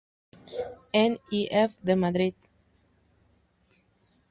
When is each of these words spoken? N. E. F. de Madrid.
N. 0.95 1.17
E. 1.31 1.47
F. 1.51 1.73
de 1.83 1.95
Madrid. 1.95 2.33